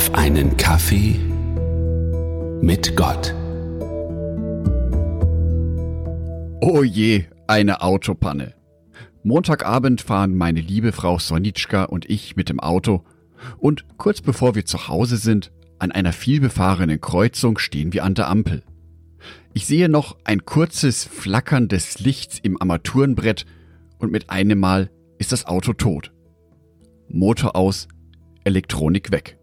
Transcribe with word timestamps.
auf 0.00 0.14
einen 0.14 0.56
Kaffee 0.56 1.14
mit 2.62 2.96
Gott. 2.96 3.34
Oh 6.62 6.82
je, 6.82 7.24
eine 7.46 7.82
Autopanne. 7.82 8.54
Montagabend 9.24 10.00
fahren 10.00 10.34
meine 10.34 10.62
liebe 10.62 10.92
Frau 10.92 11.18
Sonitschka 11.18 11.84
und 11.84 12.08
ich 12.08 12.34
mit 12.34 12.48
dem 12.48 12.60
Auto 12.60 13.04
und 13.58 13.98
kurz 13.98 14.22
bevor 14.22 14.54
wir 14.54 14.64
zu 14.64 14.88
Hause 14.88 15.18
sind, 15.18 15.52
an 15.78 15.92
einer 15.92 16.14
vielbefahrenen 16.14 17.02
Kreuzung 17.02 17.58
stehen 17.58 17.92
wir 17.92 18.02
an 18.02 18.14
der 18.14 18.30
Ampel. 18.30 18.62
Ich 19.52 19.66
sehe 19.66 19.90
noch 19.90 20.16
ein 20.24 20.46
kurzes 20.46 21.04
Flackern 21.04 21.68
des 21.68 21.98
Lichts 21.98 22.38
im 22.38 22.58
Armaturenbrett 22.58 23.44
und 23.98 24.10
mit 24.10 24.30
einem 24.30 24.60
Mal 24.60 24.90
ist 25.18 25.32
das 25.32 25.44
Auto 25.44 25.74
tot. 25.74 26.10
Motor 27.10 27.54
aus, 27.54 27.86
Elektronik 28.44 29.10
weg. 29.10 29.36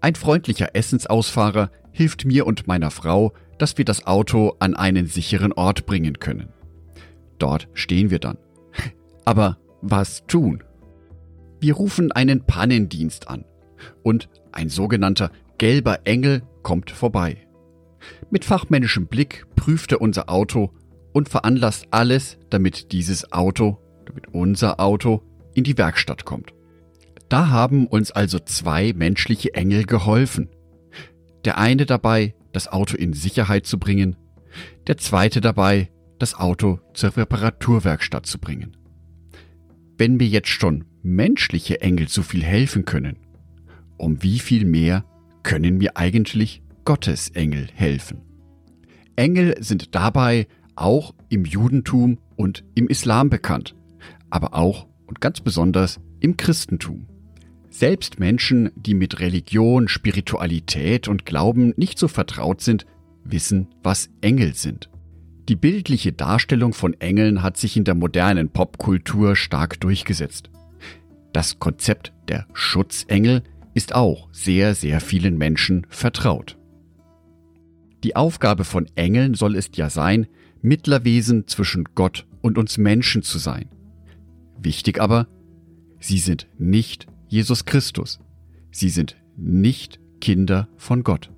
Ein 0.00 0.14
freundlicher 0.14 0.74
Essensausfahrer 0.74 1.70
hilft 1.92 2.24
mir 2.24 2.46
und 2.46 2.66
meiner 2.66 2.90
Frau, 2.90 3.32
dass 3.58 3.76
wir 3.76 3.84
das 3.84 4.06
Auto 4.06 4.56
an 4.58 4.74
einen 4.74 5.06
sicheren 5.06 5.52
Ort 5.52 5.84
bringen 5.84 6.18
können. 6.18 6.48
Dort 7.38 7.68
stehen 7.74 8.10
wir 8.10 8.18
dann. 8.18 8.38
Aber 9.24 9.58
was 9.82 10.26
tun? 10.26 10.64
Wir 11.60 11.74
rufen 11.74 12.12
einen 12.12 12.46
Pannendienst 12.46 13.28
an 13.28 13.44
und 14.02 14.30
ein 14.52 14.70
sogenannter 14.70 15.30
gelber 15.58 16.00
Engel 16.04 16.42
kommt 16.62 16.90
vorbei. 16.90 17.46
Mit 18.30 18.46
fachmännischem 18.46 19.06
Blick 19.06 19.44
prüft 19.56 19.92
er 19.92 20.00
unser 20.00 20.30
Auto 20.30 20.70
und 21.12 21.28
veranlasst 21.28 21.86
alles, 21.90 22.38
damit 22.48 22.92
dieses 22.92 23.32
Auto, 23.32 23.78
damit 24.06 24.28
unser 24.28 24.80
Auto 24.80 25.22
in 25.54 25.64
die 25.64 25.76
Werkstatt 25.76 26.24
kommt. 26.24 26.54
Da 27.30 27.48
haben 27.48 27.86
uns 27.86 28.10
also 28.10 28.40
zwei 28.40 28.92
menschliche 28.92 29.54
Engel 29.54 29.84
geholfen. 29.84 30.48
Der 31.44 31.58
eine 31.58 31.86
dabei, 31.86 32.34
das 32.52 32.66
Auto 32.66 32.96
in 32.96 33.12
Sicherheit 33.12 33.66
zu 33.66 33.78
bringen, 33.78 34.16
der 34.88 34.96
zweite 34.96 35.40
dabei, 35.40 35.90
das 36.18 36.34
Auto 36.34 36.80
zur 36.92 37.16
Reparaturwerkstatt 37.16 38.26
zu 38.26 38.40
bringen. 38.40 38.76
Wenn 39.96 40.16
mir 40.16 40.26
jetzt 40.26 40.48
schon 40.48 40.84
menschliche 41.02 41.80
Engel 41.80 42.08
so 42.08 42.22
viel 42.22 42.42
helfen 42.42 42.84
können, 42.84 43.16
um 43.96 44.24
wie 44.24 44.40
viel 44.40 44.64
mehr 44.64 45.04
können 45.44 45.78
mir 45.78 45.96
eigentlich 45.96 46.62
Gottes 46.84 47.28
Engel 47.30 47.68
helfen? 47.72 48.22
Engel 49.14 49.54
sind 49.62 49.94
dabei 49.94 50.48
auch 50.74 51.14
im 51.28 51.44
Judentum 51.44 52.18
und 52.34 52.64
im 52.74 52.88
Islam 52.88 53.30
bekannt, 53.30 53.76
aber 54.30 54.54
auch 54.54 54.88
und 55.06 55.20
ganz 55.20 55.40
besonders 55.40 56.00
im 56.18 56.36
Christentum. 56.36 57.06
Selbst 57.70 58.18
Menschen, 58.18 58.70
die 58.74 58.94
mit 58.94 59.20
Religion, 59.20 59.86
Spiritualität 59.86 61.06
und 61.06 61.24
Glauben 61.24 61.72
nicht 61.76 61.98
so 61.98 62.08
vertraut 62.08 62.60
sind, 62.60 62.84
wissen, 63.24 63.68
was 63.82 64.10
Engel 64.20 64.54
sind. 64.54 64.90
Die 65.48 65.54
bildliche 65.56 66.12
Darstellung 66.12 66.72
von 66.72 66.94
Engeln 67.00 67.42
hat 67.42 67.56
sich 67.56 67.76
in 67.76 67.84
der 67.84 67.94
modernen 67.94 68.50
Popkultur 68.50 69.36
stark 69.36 69.80
durchgesetzt. 69.80 70.50
Das 71.32 71.60
Konzept 71.60 72.12
der 72.28 72.46
Schutzengel 72.52 73.42
ist 73.72 73.94
auch 73.94 74.28
sehr, 74.32 74.74
sehr 74.74 75.00
vielen 75.00 75.38
Menschen 75.38 75.86
vertraut. 75.88 76.58
Die 78.02 78.16
Aufgabe 78.16 78.64
von 78.64 78.88
Engeln 78.96 79.34
soll 79.34 79.54
es 79.54 79.70
ja 79.74 79.90
sein, 79.90 80.26
Mittlerwesen 80.60 81.46
zwischen 81.46 81.84
Gott 81.94 82.26
und 82.42 82.58
uns 82.58 82.78
Menschen 82.78 83.22
zu 83.22 83.38
sein. 83.38 83.68
Wichtig 84.60 85.00
aber, 85.00 85.28
sie 86.00 86.18
sind 86.18 86.48
nicht 86.58 87.06
Jesus 87.30 87.64
Christus. 87.64 88.18
Sie 88.72 88.88
sind 88.88 89.16
nicht 89.36 90.00
Kinder 90.20 90.68
von 90.76 91.04
Gott. 91.04 91.30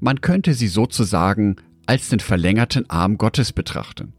Man 0.00 0.20
könnte 0.20 0.52
sie 0.52 0.66
sozusagen 0.66 1.56
als 1.86 2.08
den 2.08 2.18
verlängerten 2.18 2.90
Arm 2.90 3.18
Gottes 3.18 3.52
betrachten, 3.52 4.14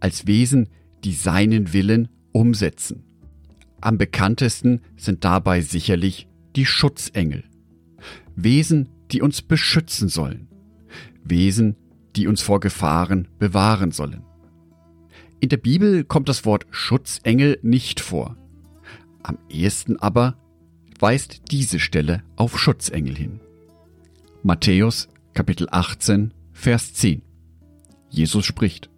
als 0.00 0.26
Wesen, 0.26 0.68
die 1.04 1.12
seinen 1.12 1.72
Willen 1.72 2.08
umsetzen. 2.32 3.04
Am 3.80 3.98
bekanntesten 3.98 4.80
sind 4.96 5.24
dabei 5.24 5.60
sicherlich 5.60 6.26
die 6.56 6.66
Schutzengel, 6.66 7.44
Wesen, 8.34 8.88
die 9.12 9.22
uns 9.22 9.42
beschützen 9.42 10.08
sollen, 10.08 10.48
Wesen, 11.22 11.76
die 12.16 12.26
uns 12.26 12.42
vor 12.42 12.58
Gefahren 12.58 13.28
bewahren 13.38 13.92
sollen. 13.92 14.24
In 15.38 15.50
der 15.50 15.58
Bibel 15.58 16.02
kommt 16.02 16.28
das 16.28 16.44
Wort 16.44 16.66
Schutzengel 16.70 17.60
nicht 17.62 18.00
vor. 18.00 18.36
Am 19.26 19.38
ehesten 19.48 19.96
aber 19.96 20.36
weist 21.00 21.50
diese 21.50 21.80
Stelle 21.80 22.22
auf 22.36 22.60
Schutzengel 22.60 23.16
hin. 23.16 23.40
Matthäus 24.44 25.08
Kapitel 25.34 25.66
18, 25.68 26.32
Vers 26.52 26.94
10. 26.94 27.22
Jesus 28.08 28.46
spricht, 28.46 28.88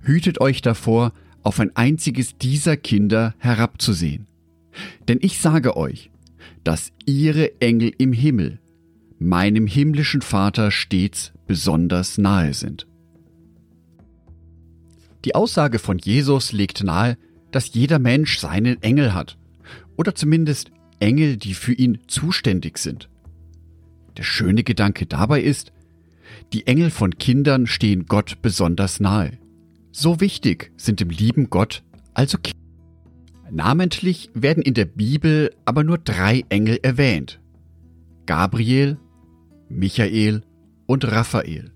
Hütet 0.00 0.40
euch 0.40 0.60
davor, 0.60 1.12
auf 1.44 1.60
ein 1.60 1.76
einziges 1.76 2.36
dieser 2.36 2.76
Kinder 2.76 3.36
herabzusehen. 3.38 4.26
Denn 5.06 5.18
ich 5.20 5.38
sage 5.38 5.76
euch, 5.76 6.10
dass 6.64 6.90
ihre 7.06 7.60
Engel 7.60 7.92
im 7.96 8.12
Himmel 8.12 8.58
meinem 9.20 9.68
himmlischen 9.68 10.20
Vater 10.20 10.72
stets 10.72 11.32
besonders 11.46 12.18
nahe 12.18 12.54
sind. 12.54 12.88
Die 15.24 15.36
Aussage 15.36 15.78
von 15.78 15.98
Jesus 15.98 16.50
legt 16.50 16.82
nahe, 16.82 17.16
dass 17.50 17.74
jeder 17.74 17.98
Mensch 17.98 18.38
seinen 18.38 18.82
Engel 18.82 19.14
hat. 19.14 19.38
Oder 19.96 20.14
zumindest 20.14 20.70
Engel, 21.00 21.36
die 21.36 21.54
für 21.54 21.72
ihn 21.72 21.98
zuständig 22.06 22.78
sind. 22.78 23.08
Der 24.16 24.22
schöne 24.22 24.64
Gedanke 24.64 25.06
dabei 25.06 25.42
ist, 25.42 25.72
die 26.52 26.66
Engel 26.66 26.90
von 26.90 27.18
Kindern 27.18 27.66
stehen 27.66 28.06
Gott 28.06 28.42
besonders 28.42 29.00
nahe. 29.00 29.38
So 29.92 30.20
wichtig 30.20 30.72
sind 30.76 31.00
dem 31.00 31.10
lieben 31.10 31.50
Gott 31.50 31.82
also 32.14 32.36
Kinder. 32.38 32.58
Namentlich 33.50 34.30
werden 34.34 34.62
in 34.62 34.74
der 34.74 34.84
Bibel 34.84 35.54
aber 35.64 35.84
nur 35.84 35.98
drei 35.98 36.44
Engel 36.48 36.78
erwähnt. 36.82 37.40
Gabriel, 38.26 38.98
Michael 39.68 40.42
und 40.86 41.10
Raphael. 41.10 41.70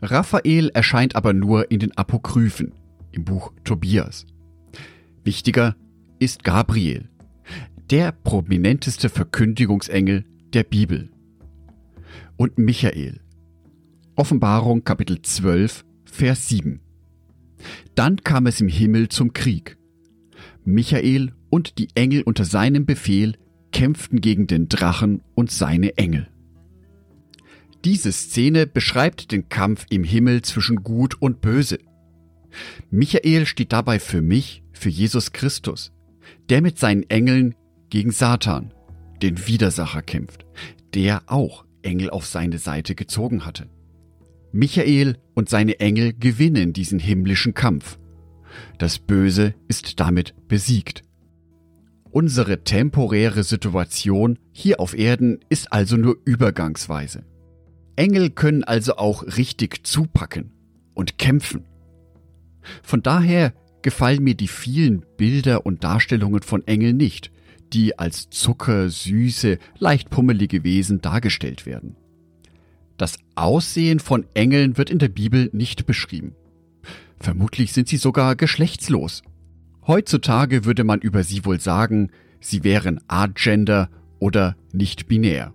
Raphael 0.00 0.70
erscheint 0.70 1.16
aber 1.16 1.32
nur 1.32 1.70
in 1.70 1.80
den 1.80 1.96
Apokryphen, 1.96 2.72
im 3.12 3.24
Buch 3.24 3.52
Tobias. 3.64 4.24
Wichtiger 5.22 5.76
ist 6.18 6.44
Gabriel, 6.44 7.10
der 7.90 8.10
prominenteste 8.10 9.10
Verkündigungsengel 9.10 10.24
der 10.54 10.64
Bibel. 10.64 11.10
Und 12.38 12.56
Michael. 12.56 13.20
Offenbarung 14.16 14.82
Kapitel 14.82 15.20
12, 15.20 15.84
Vers 16.06 16.48
7. 16.48 16.80
Dann 17.94 18.16
kam 18.24 18.46
es 18.46 18.62
im 18.62 18.68
Himmel 18.68 19.10
zum 19.10 19.34
Krieg. 19.34 19.76
Michael 20.64 21.32
und 21.50 21.76
die 21.76 21.88
Engel 21.94 22.22
unter 22.22 22.46
seinem 22.46 22.86
Befehl 22.86 23.36
kämpften 23.72 24.22
gegen 24.22 24.46
den 24.46 24.68
Drachen 24.68 25.20
und 25.34 25.50
seine 25.50 25.98
Engel. 25.98 26.28
Diese 27.84 28.10
Szene 28.12 28.66
beschreibt 28.66 29.32
den 29.32 29.50
Kampf 29.50 29.84
im 29.90 30.02
Himmel 30.02 30.40
zwischen 30.42 30.76
Gut 30.76 31.20
und 31.20 31.42
Böse. 31.42 31.78
Michael 32.90 33.44
steht 33.44 33.72
dabei 33.72 33.98
für 33.98 34.22
mich 34.22 34.59
für 34.80 34.88
Jesus 34.88 35.32
Christus, 35.32 35.92
der 36.48 36.62
mit 36.62 36.78
seinen 36.78 37.08
Engeln 37.10 37.54
gegen 37.90 38.10
Satan, 38.10 38.72
den 39.22 39.46
Widersacher, 39.46 40.02
kämpft, 40.02 40.46
der 40.94 41.22
auch 41.26 41.64
Engel 41.82 42.10
auf 42.10 42.26
seine 42.26 42.58
Seite 42.58 42.94
gezogen 42.94 43.44
hatte. 43.44 43.68
Michael 44.52 45.18
und 45.34 45.48
seine 45.48 45.78
Engel 45.80 46.12
gewinnen 46.14 46.72
diesen 46.72 46.98
himmlischen 46.98 47.54
Kampf. 47.54 47.98
Das 48.78 48.98
Böse 48.98 49.54
ist 49.68 50.00
damit 50.00 50.34
besiegt. 50.48 51.02
Unsere 52.10 52.64
temporäre 52.64 53.44
Situation 53.44 54.38
hier 54.50 54.80
auf 54.80 54.98
Erden 54.98 55.38
ist 55.48 55.72
also 55.72 55.96
nur 55.96 56.16
übergangsweise. 56.24 57.24
Engel 57.94 58.30
können 58.30 58.64
also 58.64 58.96
auch 58.96 59.22
richtig 59.36 59.86
zupacken 59.86 60.52
und 60.94 61.18
kämpfen. 61.18 61.66
Von 62.82 63.02
daher 63.02 63.52
gefallen 63.82 64.22
mir 64.22 64.34
die 64.34 64.48
vielen 64.48 65.04
Bilder 65.16 65.66
und 65.66 65.84
Darstellungen 65.84 66.42
von 66.42 66.66
Engeln 66.66 66.96
nicht, 66.96 67.30
die 67.72 67.98
als 67.98 68.30
zuckersüße, 68.30 69.58
leicht 69.78 70.10
pummelige 70.10 70.64
Wesen 70.64 71.00
dargestellt 71.00 71.66
werden. 71.66 71.96
Das 72.96 73.18
Aussehen 73.34 74.00
von 74.00 74.26
Engeln 74.34 74.76
wird 74.76 74.90
in 74.90 74.98
der 74.98 75.08
Bibel 75.08 75.48
nicht 75.52 75.86
beschrieben. 75.86 76.34
Vermutlich 77.18 77.72
sind 77.72 77.88
sie 77.88 77.96
sogar 77.96 78.36
geschlechtslos. 78.36 79.22
Heutzutage 79.86 80.64
würde 80.64 80.84
man 80.84 81.00
über 81.00 81.22
sie 81.22 81.44
wohl 81.44 81.60
sagen, 81.60 82.10
sie 82.40 82.64
wären 82.64 83.00
agender 83.08 83.88
oder 84.18 84.56
nicht 84.72 85.08
binär. 85.08 85.54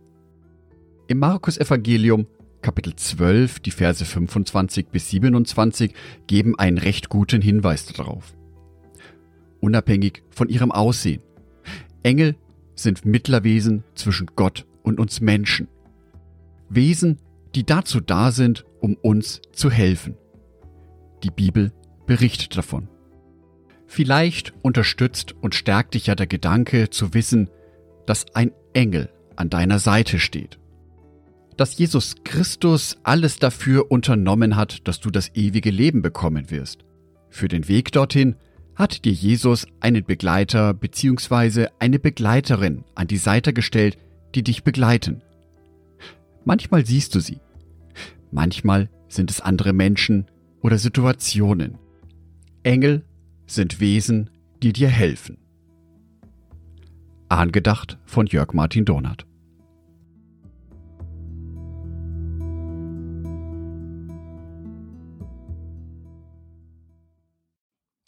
Im 1.07 1.19
Markus 1.19 1.57
Evangelium 1.57 2.25
Kapitel 2.65 2.95
12, 2.95 3.59
die 3.59 3.69
Verse 3.69 4.03
25 4.03 4.87
bis 4.87 5.11
27 5.11 5.93
geben 6.25 6.57
einen 6.57 6.79
recht 6.79 7.09
guten 7.09 7.39
Hinweis 7.39 7.85
darauf. 7.85 8.35
Unabhängig 9.59 10.23
von 10.31 10.49
ihrem 10.49 10.71
Aussehen. 10.71 11.21
Engel 12.01 12.35
sind 12.73 13.05
Mittlerwesen 13.05 13.83
zwischen 13.93 14.31
Gott 14.35 14.65
und 14.81 14.99
uns 14.99 15.21
Menschen. 15.21 15.67
Wesen, 16.67 17.19
die 17.53 17.67
dazu 17.67 17.99
da 17.99 18.31
sind, 18.31 18.65
um 18.79 18.95
uns 18.95 19.43
zu 19.51 19.69
helfen. 19.69 20.17
Die 21.21 21.29
Bibel 21.29 21.71
berichtet 22.07 22.57
davon. 22.57 22.87
Vielleicht 23.85 24.55
unterstützt 24.63 25.35
und 25.39 25.53
stärkt 25.53 25.93
dich 25.93 26.07
ja 26.07 26.15
der 26.15 26.25
Gedanke 26.25 26.89
zu 26.89 27.13
wissen, 27.13 27.51
dass 28.07 28.25
ein 28.33 28.53
Engel 28.73 29.11
an 29.35 29.51
deiner 29.51 29.77
Seite 29.77 30.17
steht. 30.17 30.57
Dass 31.57 31.77
Jesus 31.77 32.15
Christus 32.23 32.97
alles 33.03 33.39
dafür 33.39 33.91
unternommen 33.91 34.55
hat, 34.55 34.87
dass 34.87 34.99
du 34.99 35.09
das 35.09 35.31
ewige 35.35 35.71
Leben 35.71 36.01
bekommen 36.01 36.51
wirst. 36.51 36.83
Für 37.29 37.47
den 37.47 37.67
Weg 37.67 37.91
dorthin 37.91 38.35
hat 38.75 39.05
dir 39.05 39.13
Jesus 39.13 39.65
einen 39.79 40.03
Begleiter 40.03 40.73
bzw. 40.73 41.67
eine 41.79 41.99
Begleiterin 41.99 42.83
an 42.93 43.07
die 43.07 43.17
Seite 43.17 43.53
gestellt, 43.53 43.97
die 44.35 44.43
dich 44.43 44.63
begleiten. 44.63 45.21
Manchmal 46.43 46.85
siehst 46.85 47.15
du 47.15 47.21
sie, 47.21 47.39
manchmal 48.31 48.89
sind 49.07 49.31
es 49.31 49.39
andere 49.39 49.71
Menschen 49.71 50.25
oder 50.61 50.77
Situationen. 50.77 51.77
Engel 52.63 53.05
sind 53.47 53.79
Wesen, 53.79 54.29
die 54.61 54.73
dir 54.73 54.89
helfen. 54.89 55.37
Angedacht 57.29 57.97
von 58.05 58.27
Jörg 58.27 58.53
Martin 58.53 58.85
Donat. 58.85 59.25